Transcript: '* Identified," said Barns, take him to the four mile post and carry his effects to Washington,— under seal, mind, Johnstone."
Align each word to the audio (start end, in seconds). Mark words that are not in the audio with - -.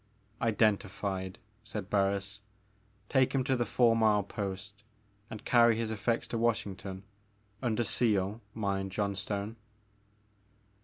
'* 0.25 0.41
Identified," 0.51 1.37
said 1.63 1.91
Barns, 1.91 2.41
take 3.07 3.35
him 3.35 3.43
to 3.43 3.55
the 3.55 3.67
four 3.67 3.95
mile 3.95 4.23
post 4.23 4.83
and 5.29 5.45
carry 5.45 5.75
his 5.75 5.91
effects 5.91 6.25
to 6.29 6.39
Washington,— 6.39 7.03
under 7.61 7.83
seal, 7.83 8.41
mind, 8.55 8.91
Johnstone." 8.91 9.57